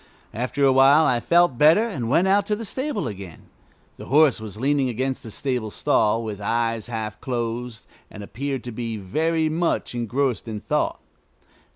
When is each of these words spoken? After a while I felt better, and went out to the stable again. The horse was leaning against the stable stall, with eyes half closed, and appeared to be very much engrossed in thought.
After 0.33 0.65
a 0.65 0.71
while 0.73 1.05
I 1.05 1.19
felt 1.19 1.59
better, 1.59 1.87
and 1.87 2.09
went 2.09 2.27
out 2.27 2.47
to 2.47 2.55
the 2.55 2.65
stable 2.65 3.07
again. 3.07 3.49
The 3.97 4.07
horse 4.07 4.41
was 4.41 4.57
leaning 4.57 4.89
against 4.89 5.21
the 5.21 5.29
stable 5.29 5.69
stall, 5.69 6.23
with 6.23 6.41
eyes 6.41 6.87
half 6.87 7.21
closed, 7.21 7.85
and 8.09 8.23
appeared 8.23 8.63
to 8.63 8.71
be 8.71 8.97
very 8.97 9.47
much 9.47 9.93
engrossed 9.93 10.47
in 10.47 10.59
thought. 10.59 10.99